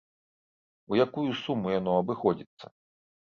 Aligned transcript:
У 0.93 0.99
якую 1.05 1.27
суму 1.41 1.67
яно 1.75 1.91
абыходзіцца? 2.05 2.65